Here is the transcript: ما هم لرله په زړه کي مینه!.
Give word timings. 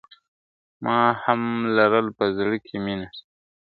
ما 0.83 0.97
هم 1.23 1.41
لرله 1.75 2.11
په 2.17 2.25
زړه 2.37 2.57
کي 2.65 2.75
مینه!. 2.85 3.07